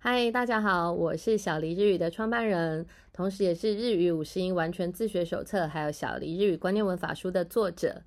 [0.00, 8.00] 嗨，大家好，我是小黎日语的创办人，同时也是日语五十音完全自学手册，还有小黎日语观念文法书的作者。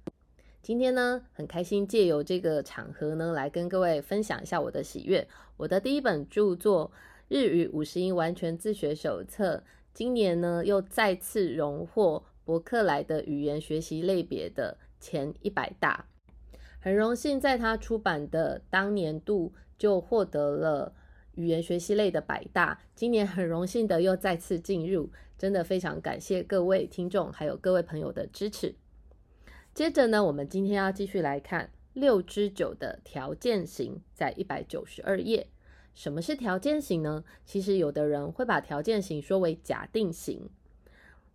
[0.62, 5.27] 今天呢，很开心借由这个场合呢，来跟各位分享一下我的喜悦。
[5.57, 6.89] 我的第一本著作
[7.28, 9.58] 《日语五十音完全自学手册》，
[9.94, 16.05] 今年呢又再次荣获伯克莱的语言学习类别的前一百大，
[16.80, 20.94] 很荣幸在他出版的当年度就获得了。
[21.36, 28.76] 语言学习类的百大，今年很荣幸的又再次进入，真的非常感谢各位听众还有各位朋友的支持。
[29.73, 35.48] 接着呢，我们今天要继续来看六之九的条件型，在一百九十二页。
[35.94, 37.23] 什么是条件型呢？
[37.45, 40.50] 其实有的人会把条件型说为假定型。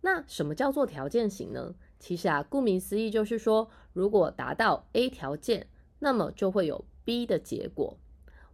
[0.01, 1.75] 那什么叫做条件型呢？
[1.99, 5.67] 其实啊，顾名思义就是说，如果达到 A 条件，
[5.99, 7.97] 那么就会有 B 的结果。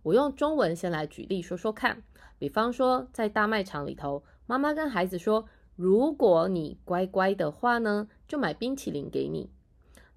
[0.04, 2.04] 我用中文先来举例说说看，
[2.38, 9.50] 比方说在大卖场里头，妈妈跟孩子说：“如果你乖乖的话呢，就买冰淇淋给你。”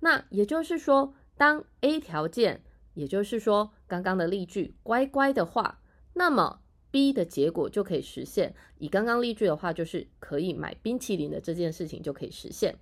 [0.00, 2.62] 那也就是说，当 A 条件，
[2.94, 5.80] 也就是说刚刚的例句“乖乖的话”，
[6.14, 8.54] 那么 B 的结果就可以实现。
[8.78, 12.76] 以刚刚例句的话，就是可以买冰淇淋的这件事情就可以实现。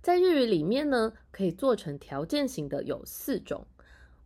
[0.00, 3.66] 在日语里面呢，可以做成条件型的有四种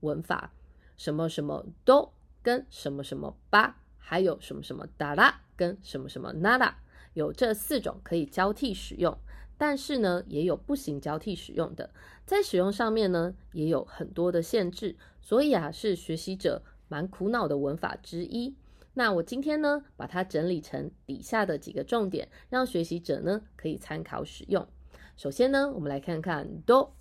[0.01, 0.53] 文法。
[1.01, 2.12] 什么什么都
[2.43, 6.77] 跟什么什么吧，还有什么什么哒啦跟什么什么那啦，
[7.15, 9.17] 有这四种可以交替使用，
[9.57, 11.91] 但是呢，也有不行交替使用的，
[12.27, 18.55] 在使用上面呢，也有很多的限制，所以啊，是学习者蛮苦恼的文法之一。
[18.92, 24.69] 那我今天呢，把它整理成底下的几个重点，让学习者呢可以参考使用。
[25.17, 26.92] 首先呢，我们来看看都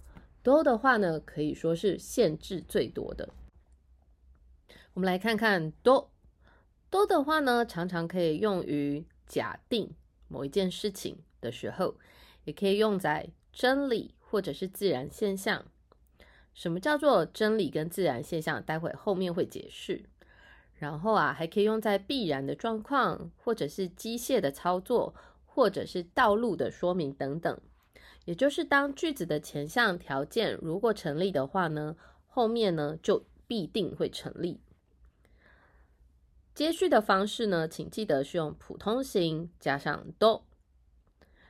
[0.42, 3.28] 都的话呢，可以说是限制最多的。
[4.94, 6.12] 我们来看看多
[6.90, 9.94] 多的话呢，常常可以用于假定
[10.28, 11.96] 某一件事情的时候，
[12.44, 15.66] 也可以用在真理或者是自然现象。
[16.54, 18.62] 什么叫做真理跟自然现象？
[18.62, 20.04] 待会后面会解释。
[20.74, 25.14] 然后啊，还可以用在必然的状况，或者是机械的操作，
[25.46, 27.60] 或者是道路的说明等等。
[28.26, 31.96] 也就是当句子的前项条件如果成立的话呢，
[32.28, 34.60] 后面呢就必定会成立。
[36.60, 40.44] 接续的方式呢，请记得是用普通型加上 do。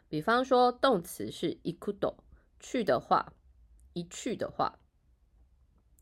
[0.08, 2.18] 比方说，动词是 ikudo，
[2.60, 3.34] 去的话，
[3.94, 4.78] 一去的话；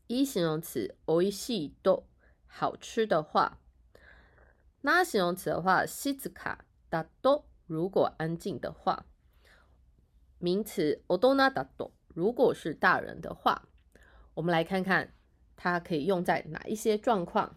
[0.08, 2.04] 一形容词 oishi do，
[2.44, 3.56] 好吃的话；
[4.82, 6.58] 那形容词的话，shizuka
[6.90, 9.04] da do，如果安静的话；
[10.36, 13.70] 名词 odona da do，如果是大人的话。
[14.34, 15.14] 我们来看看
[15.56, 17.56] 它可以用在哪一些状况。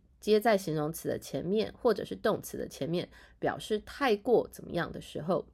[0.21, 3.09] 接在形容词的前面，或者是动词的前面，
[3.39, 5.45] 表示太过怎么样的时候。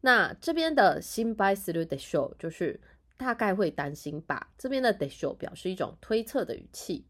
[0.00, 2.80] 那这边的心 by through the show 就是
[3.18, 4.50] 大概会担心吧。
[4.56, 7.04] 这边的 the show 表示一种推测的语气。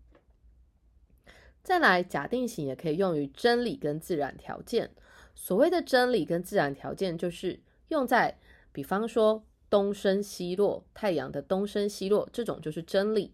[1.62, 4.90] 再来，假定型也可以用于真理跟自然条件。
[5.34, 8.38] 所谓的真理跟自然条件，就是用在
[8.72, 13.32] 比方说东升西落，太阳的东升西落，这种就是真理。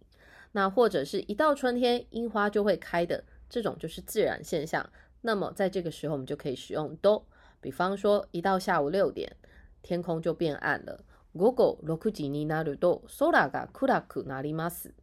[0.56, 4.90] 那或者是一到春天，樱花就会开的，这种就是自然现象。
[5.22, 7.26] 那么在这个时候，我们就可以使用都。
[7.60, 9.36] 比方说，一到下午六点，
[9.82, 11.04] 天空就变暗了。
[11.34, 14.94] 午後六時になると空が暗くなります。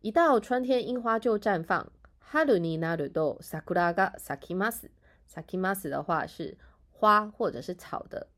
[0.00, 1.90] 一到春天，樱花就绽放。
[2.20, 4.90] 春になると桜が咲きます。
[5.26, 6.56] 咲きます的话是
[6.90, 8.28] 花或者是草的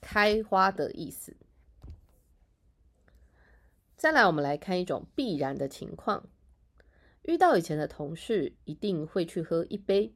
[0.00, 1.36] 开花的意思。
[4.00, 6.28] 再来，我们来看一种必然的情况：
[7.22, 10.12] 遇到以前的同事，一定会去喝一杯。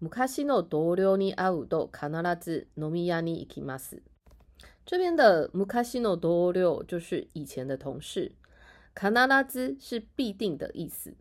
[0.00, 4.02] 昔の同僚に会うと必ず飲み屋に行きます。
[4.84, 8.34] 这边的昔の同僚就是以前的同事，
[8.94, 9.08] 必
[9.48, 11.14] ず是必定的意思。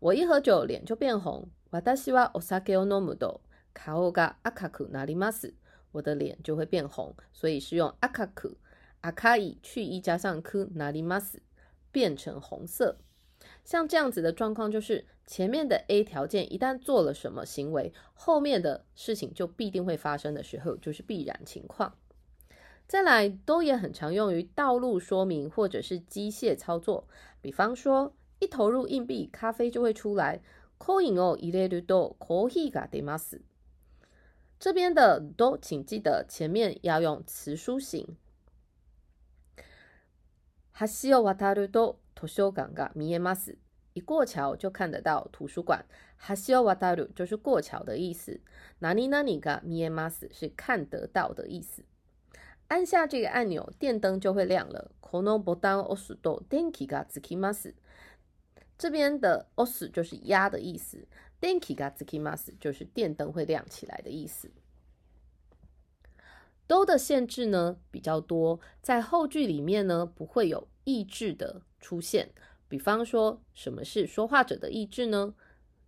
[0.00, 1.48] 我一喝酒，脸就变红。
[1.70, 3.42] 私はお酒を飲むと
[3.72, 5.54] 顔が赤くなります。
[5.92, 8.56] 我的脸就会变红，所以是用赤く。
[9.04, 11.40] 阿卡伊去一加上科拿里马斯
[11.90, 12.98] 变成红色。
[13.64, 21.96] 像这样子的状况，就是前面的 A 条件一旦做了什么行为，后面的事情就必定会发生的时候，就是必然情况。
[22.86, 27.06] 再来，都也很常用于道路说明或者是机械操作，
[27.40, 30.40] 比方说一投入硬币，咖啡就会出来。
[30.78, 33.42] coin を入れるとコーヒーが出ます。
[34.58, 38.16] 这边的都请记得前面要用词书形。
[41.02, 43.56] 橋を渡ると図書館が見えます。
[43.94, 45.84] 一过桥就看得到图书馆。
[46.46, 48.40] 橋を渡る就是过桥的意思。
[48.78, 51.84] 何々が見えます是看得到的意思。
[52.68, 54.92] 按下这个按钮，电灯就会亮了。
[55.00, 57.74] このボタンを押すと電気がつきます。
[58.78, 61.06] 这边的押す就是压的意思。
[61.40, 64.50] 電気がつきます就是电灯会亮起来的意思。
[66.67, 72.31] 都的限制呢比较多，在后句里面呢不会有意志的出现。
[72.67, 75.35] 比方说，什么是说话者的意志呢？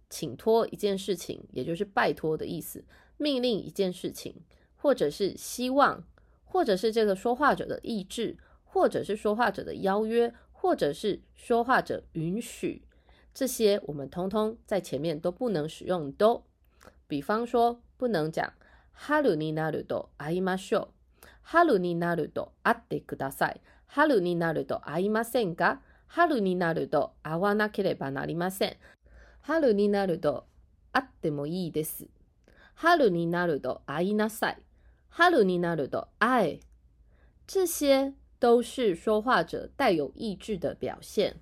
[0.10, 2.82] 请托一件事情，也就是拜托的意思；
[3.18, 4.36] 命令一件事情，
[4.78, 6.04] 或者是希望，
[6.46, 12.84] 或者是这个说话者的意志，或者是说话者的邀约，或者是说话者允许，
[13.34, 16.44] 这些我们通通在前面都不能使用都。
[17.08, 18.54] 比方说，不能讲。
[19.00, 21.28] 春になると会いましょう。
[21.44, 23.62] 春になると会ってください。
[23.86, 25.82] 春になると会いませんか？
[26.08, 28.78] 春になると会わなければなりません。
[29.42, 30.46] 春になると
[30.92, 32.08] 会ってもいいです。
[32.74, 34.58] 春になると会いなさい。
[35.10, 36.60] 春になると会え。
[37.46, 41.36] 这些都是说话者带有意志的表现，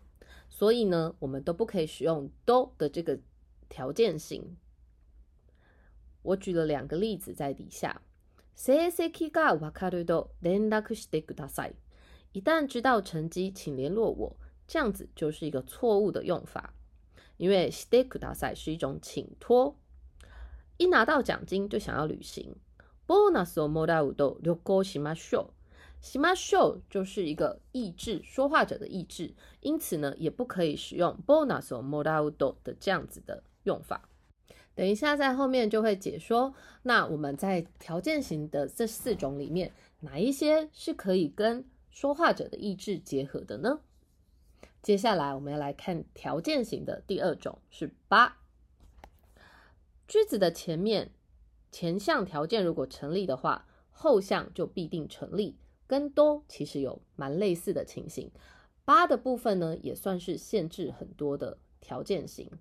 [0.49, 3.17] 所以呢，我们都不可以使用都的这个
[3.69, 4.57] 条件型。
[6.24, 8.02] 我举了两个例子在底下。
[8.54, 11.74] 成績がわかると連絡してください。
[12.32, 14.36] 一旦知道成绩，请联络我。
[14.68, 16.74] 这样子就是一个错误的用法，
[17.38, 19.74] 因为してください是一种请托。
[20.76, 22.54] 一拿到奖金就想要旅行。
[23.06, 26.04] ボーナスをもらうと旅行しましょう。
[26.04, 34.08] しましょう就是一个意志，说话者的意志，因此呢，也不可以使用ボーナスをもらうと的这样子的用法。
[34.75, 36.53] 等一下，在后面就会解说。
[36.83, 43.79] 那我们在条件型的这四种里面，哪一些是可以跟说话者的意志结合的呢？
[44.81, 48.37] 接下来我们要来看条件型的第二种，是八。
[50.07, 51.09] 句子的前面
[51.71, 55.55] 前项条件如果成立的话，后项就必定成立，
[55.87, 58.29] 跟多其实有蛮类似的情形。
[58.83, 62.51] 八的部分呢，也算是限制很多的条件型。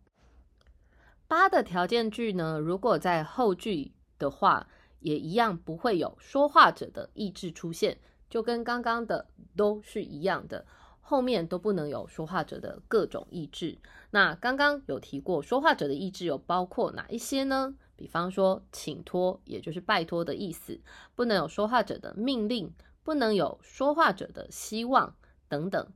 [1.27, 4.69] 八的条件句呢，如果在后句的话，
[5.01, 7.99] 也一样不会有说话者的意志出现，
[8.29, 9.27] 就跟刚刚的
[9.57, 10.67] 都是一样的，
[11.01, 13.79] 后面都不能有说话者的各种意志。
[14.11, 17.75] 那刚刚有提过，说话者的意志有包括哪一些呢？
[17.97, 20.81] 比方说，请托，也就是拜托的意思，
[21.15, 22.73] 不能有说话者的命令，
[23.03, 25.17] 不能有说话者的希望
[25.49, 25.93] 等等。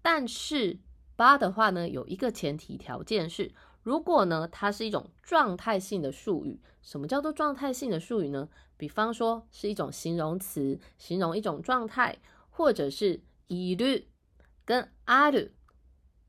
[0.00, 0.78] 但是
[1.16, 3.52] 八的话呢，有一个前提条件是。
[3.83, 8.49] 如果呢，它是一种状态性的术语，什么叫做状态性的术语呢？
[8.77, 12.17] 比方说是一种形容词，形容一种状态，
[12.49, 14.05] 或者是いる
[14.65, 15.51] 跟ある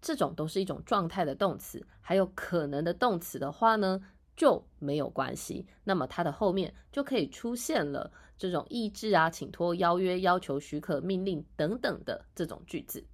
[0.02, 4.02] 这种都是一种状态的动词，还有可能的动词的话呢，
[4.36, 5.66] 就没有关系。
[5.84, 13.06] 那么它的后面就可以出现了这种意志啊、请托、邀约、要求、许可、命令等等的这种句子。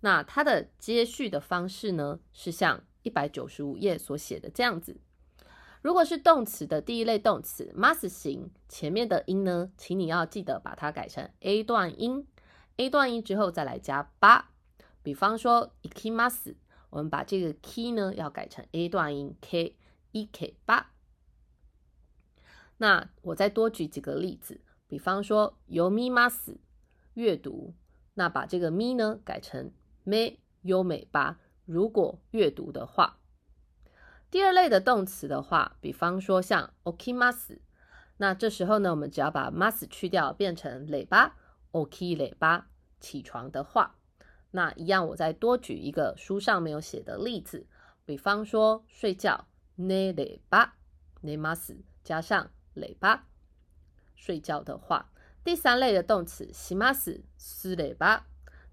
[0.00, 2.82] 那它的接续的方式呢，是像。
[3.07, 4.97] 一百九十五页所写的这样子，
[5.81, 12.27] 如果是动词的第一类动词 must 型，前面的音呢，请你要记得把它改成 A 段音
[12.75, 14.51] ，A 段音之后再来加八。
[15.01, 16.55] 比方说 ikimas，
[16.89, 19.77] 我们把这个 k 呢要改成 A 段音 k，
[20.11, 20.91] 一 k 八。
[22.79, 26.57] 那我再多举几个例子，比方说 yomimas，
[27.13, 27.73] 阅读，
[28.15, 29.71] 那把这个咪呢改成
[30.03, 31.39] me 优美八。
[31.67, 33.19] 如果阅读的话，
[34.31, 37.59] 第二类的动词的话，比方说像 okimas，
[38.15, 41.35] 那这时候呢，我们只要把 mas 去掉，变成累巴
[41.73, 42.69] oki 累巴
[43.01, 43.97] 起床的话，
[44.51, 47.67] 那一样我再多举一个书上没有写的例子，
[48.05, 49.45] 比方说睡觉
[49.77, 50.77] ne 累巴
[51.21, 53.27] ne mas 加上累巴
[54.15, 55.11] 睡觉的话，
[55.43, 57.21] 第三类的动词 simas
[57.75, 58.25] 累巴。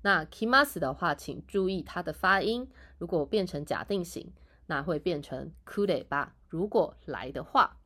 [0.04, 2.70] 那 kimas 的话，请注意它的发音。
[2.98, 4.32] 如果变成假定型，
[4.68, 6.36] 那会变成 kude 吧。
[6.48, 7.78] 如果来的话，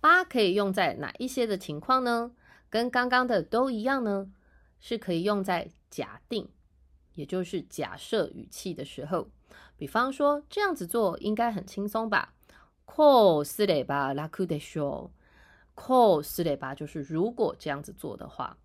[0.00, 2.32] 八可以用在哪一些的情况呢？
[2.70, 4.30] 跟刚刚的都一样呢？
[4.80, 6.48] 是可以用在假定，
[7.14, 9.28] 也就是假设语气的时候，
[9.76, 12.34] 比方说这样子做应该很轻松吧？
[12.86, 15.10] こうすれば楽でしょう。
[15.74, 18.56] こうすれば就是如果这样子做的话，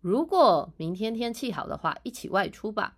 [0.00, 2.96] 如果明天天气好的话，一起外出吧。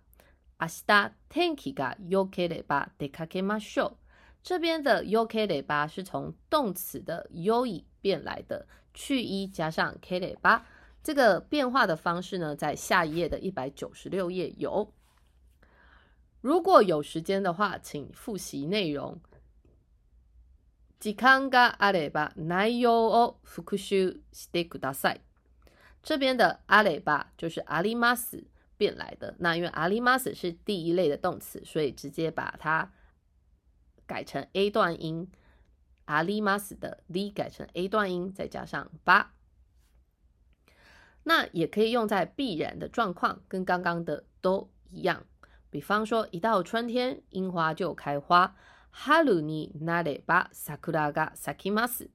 [0.59, 3.95] 明日天気が良ければ出かけましょう。
[4.43, 10.63] 这边的良ければ是从动词的良い变来的，去一加上ければ。
[11.01, 14.93] 这个变化的方式呢，在下一页的一百九十六页有。
[16.41, 19.19] 如果有时间的话，请复习内容。
[20.99, 25.21] 時間があれば内容を復習してください。
[26.03, 28.43] 这边的あれば就是あります
[28.77, 29.35] 变来的。
[29.39, 32.91] 那因为あります是第一类的动词，所以直接把它
[34.07, 35.27] 改成 A 段音。
[36.05, 39.27] あります的 the 改成 A 段音，再加上ば。
[41.23, 45.25] 那也可以用在必然的状况，跟刚刚的都一样。
[45.69, 48.55] 比方说，一到春天，樱花就开花。
[48.91, 52.09] 春になれば桜が咲きます。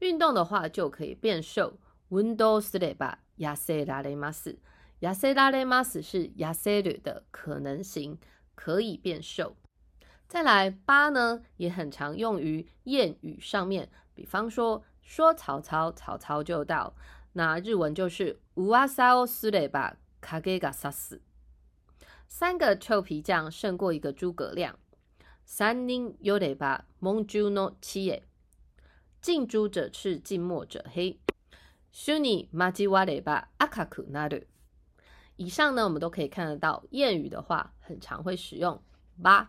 [0.00, 1.78] 运动的话就可以变瘦。
[2.10, 4.58] 運動すれば痩せられます。
[5.00, 8.18] 痩せられます是痩せる的可能性，
[8.54, 9.56] 可以变瘦。
[10.26, 13.88] 再来八呢，也很常用于谚语上面。
[14.14, 16.94] 比方说，说曹操，曹操就到。
[17.32, 21.20] 那日文就是噂をすれば影が差す。
[22.26, 24.78] 三个臭皮匠胜过一个诸葛亮。
[25.46, 28.24] 三人有得把蒙猪诺七耶，
[29.22, 31.20] 近朱者赤，近墨者黑。
[31.93, 34.41] 修尼马吉瓦得把阿卡库纳鲁。
[35.35, 38.81] 以上呢，我们都可以看得到，谚语的话，很常会使用
[39.21, 39.47] 八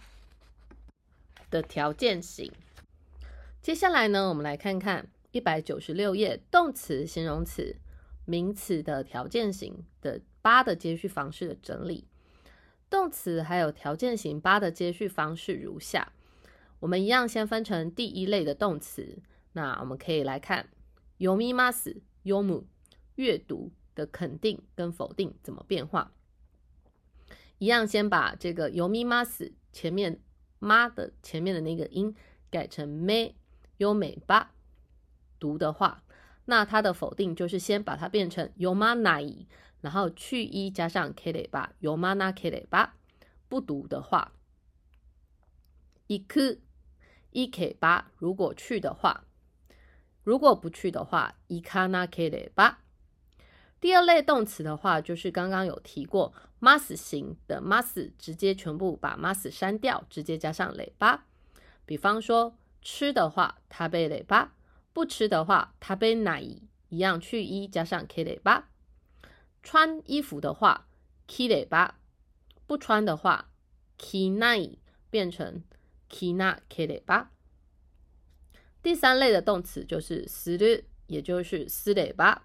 [1.51, 2.53] 的条件型。
[3.63, 7.77] 接下来呢，我们来看看一百九十六页动词、形容词、
[8.27, 12.07] 名词的条件型的八的接续方式的整理。
[12.91, 16.13] 动词还有条件型八的接续方式如下，
[16.81, 19.23] 我们一样先分成第一类的动词。
[19.53, 20.69] 那我们可以来看
[21.19, 21.35] 読
[22.24, 22.66] みます、読む
[23.16, 26.12] 阅读的肯定跟否定怎么变化。
[27.58, 30.20] 一样先把这个読みます前面
[30.60, 32.16] 妈的前面的那个音
[32.50, 33.34] 改成め、
[33.78, 34.48] 読めば
[35.40, 36.04] 读的话，
[36.46, 39.48] 那它的否定就是先把它变成読まない。
[39.82, 42.90] 然后去一加上 k レバ、有マナ k レバ，
[43.48, 44.34] 不读的话，
[46.08, 46.60] 行く、
[47.32, 49.24] 行けば，如果去的话，
[50.24, 52.76] 如果不去的话，行かな k レバ。
[53.80, 61.22] 第二类动词的话，就是刚刚有提过，mas 型的 mas 直接全部把 mas 删掉，直接加上レバ。
[61.86, 64.50] 比方说吃的话，食べレバ；
[64.94, 66.64] 不吃的话，食べない。
[66.90, 68.64] 一样去一加上 k レバ。
[69.62, 70.88] 穿衣服的话，
[71.28, 71.92] ki レバ；
[72.68, 73.46] 不穿的话，
[73.98, 75.64] ki ない变成
[76.10, 77.28] ki な k レバ。
[78.84, 82.40] 第三类的动词就是する，也就是すれば。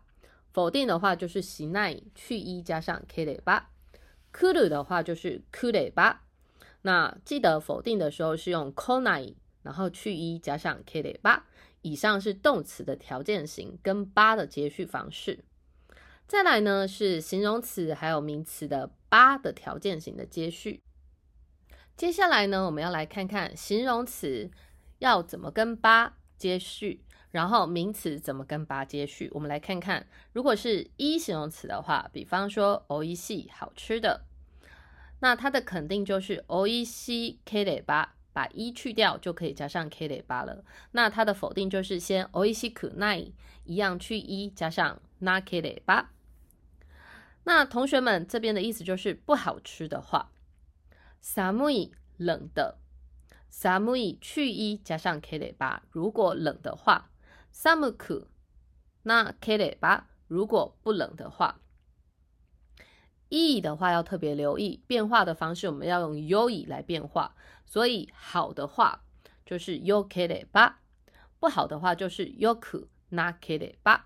[0.52, 3.64] 否定的话就是しない，去一加上 k レバ。
[4.32, 6.18] くる的话就是くれば。
[6.82, 11.42] 那记得否定的时候是用こない，然后去一加上 k レバ。
[11.82, 15.40] 以上是动词的条件型跟八的接续方式。
[16.26, 20.80] 再来呢是形容词还有名词的八的条件型的接续。
[21.96, 24.50] 接下来呢，我们要来看看形容词
[25.00, 27.00] 要怎么跟八 接续，
[27.30, 29.30] 然后名词怎么跟八接续。
[29.32, 34.24] 我们来看看，如果是一形容词的话，比方说 o いしい好吃的，
[35.20, 40.64] 那它的肯定就是 o いしい k レバ，把一去掉就可以加上 k レバ了。
[40.92, 43.32] 那它的否定就是先 o いしくない，
[43.64, 46.06] 一样去一加上な k レバ。
[47.44, 50.30] 那同学们这边的意思就是不好吃的话，
[51.20, 52.78] 寒い冷的，
[53.50, 57.04] 寒い去一加上 k レバ，如果冷的话，
[57.52, 58.26] 寒く
[59.04, 61.54] 那 k レバ，如果不冷的话，
[63.28, 67.32] い的话要特别留意变化的方式，我们要用よい来变化，
[67.64, 69.04] 所以好的话
[69.46, 70.74] 就是よ k レバ，
[71.38, 74.00] 不好的话就是よくな k レバ。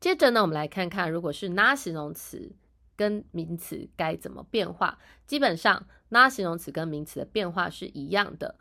[0.00, 2.54] 接着呢，我们来看看，如果是那形容词
[2.96, 4.98] 跟名词该怎么变化。
[5.26, 8.56] 基本上， 那形容词跟名词的变化是一样的。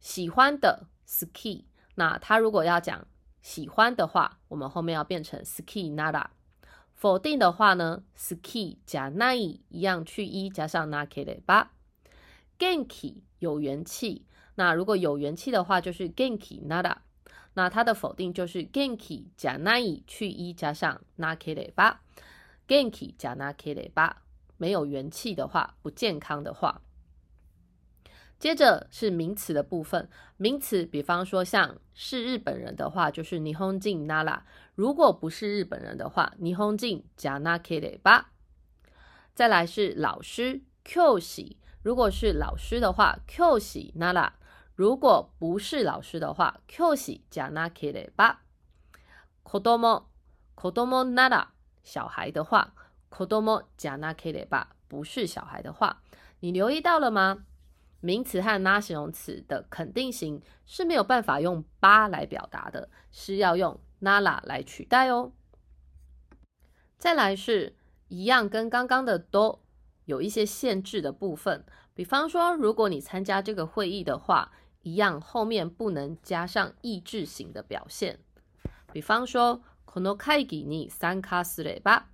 [0.00, 3.06] 喜欢的 ski，那它如果要讲
[3.40, 6.26] 喜欢的话，我们后面要变成 ski nada。
[6.94, 11.72] 否定的话呢，ski 加 nai 一样去一加上 nake 的吧。
[12.58, 16.96] genki 有元气，那如果有元气的话，就是 genki nada。
[17.54, 21.96] 那它的否定就是 genki 加 nai 去一加上 na k レバ，
[22.66, 24.14] genki 加 na k レバ
[24.57, 26.81] 没有元气的话，不健康的话。
[28.39, 34.41] 接着是名词的部分，名词，比方说像是日本人的话，就是霓虹镜 nara；
[34.75, 38.33] 如果不是日本人的话，霓虹镜 janakere 吧。
[39.33, 44.33] 再来是老师 q 喜，如果是老师的话 q 喜 nara；
[44.75, 48.43] 如果不是老师的话 q 喜 janakere 吧。
[49.43, 50.03] kodomo
[50.55, 51.47] kodomo nara，
[51.83, 52.75] 小孩的话
[53.16, 56.02] kodomo janakere 吧，不是小孩的话，
[56.40, 57.44] 你留意到了吗？
[58.00, 65.32] 名词和拉形容词的肯定型是没有办法用八来表达的，是要用 nara 来取代哦。
[66.98, 67.76] 再来是
[68.08, 69.60] 一样，跟刚刚的都
[70.04, 74.50] 有一些限制的部分，比方说，如果你参加这个会议的话，
[74.82, 78.18] 一样后面不能加上意志型的表现。
[78.92, 82.06] 比方说，この会議に参加すれば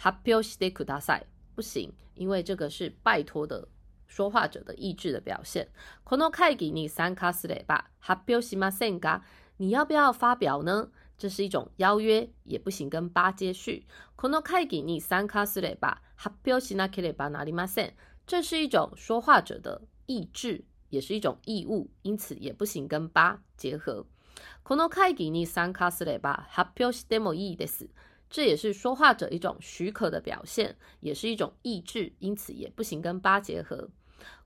[0.00, 3.68] 発表してください，不行，因为这个是拜托的。
[4.08, 5.68] 说话者的意志的表现。
[6.04, 9.22] この会議に参加すれば発表しませんか？
[9.58, 10.90] 你要不要发表呢？
[11.18, 13.84] 这是一种邀约，也不行跟八接续。
[14.16, 17.94] この会議に参加すれば発表しなければなりません。
[18.26, 24.06] 这是一种说话者的意志，也是一种义务，因此也不行跟八结合。
[24.62, 27.88] この会議に参加すれば発表してもいいです。
[28.30, 33.88] 这也是说话者一种许可的表现，也是一种意志，因此也不行跟八结合。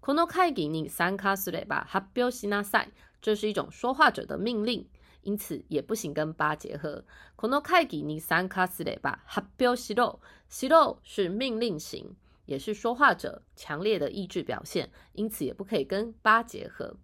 [0.01, 2.91] この会議に参加すれば発表しなさい。
[3.23, 4.87] 这是一种说话者的命令，
[5.23, 7.05] 因此也不行跟八结合。
[7.37, 10.21] この会議に参加すれば発表しろ。
[10.51, 12.17] しろ是命令型，
[12.47, 16.97] 也是说话者强烈的意志表现，因此也不可以跟八结合。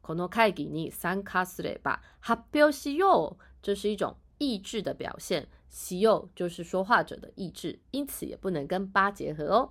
[0.00, 3.42] この会議に参加すれば発表しよう。
[3.60, 9.70] 这是一种意志的表现， しよう就是说话者的意志，因此也不能跟八结合哦。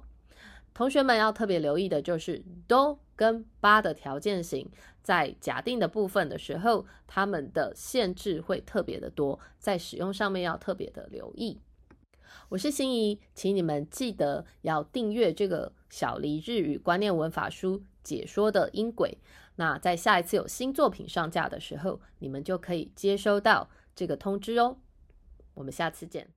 [0.73, 4.69] 同学们要特别留意的就是都跟八的条件型，
[5.01, 11.61] 在假定的部分的时候，它们的限制会特别的多，在使用上面要特别的留意。
[12.49, 19.17] 我是心怡，请你们记得要订阅这个小黎日语观念文法书解说的音轨。
[19.55, 24.75] 那在下一次有新作品上架的时候，你们就可以接收到这个通知哦。
[25.60, 26.32] 我们下次见。